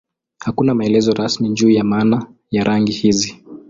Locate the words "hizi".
2.91-3.43